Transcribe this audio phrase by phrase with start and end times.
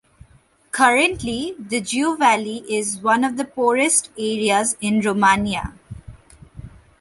[0.71, 5.73] Currently, the Jiu Valley is one of the poorest areas in Romania.